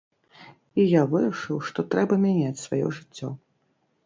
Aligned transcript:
І 0.83 0.85
я 0.99 1.03
вырашыў, 1.11 1.57
што 1.67 1.79
трэба 1.93 2.19
мяняць 2.25 2.63
сваё 2.65 2.87
жыццё. 3.03 3.29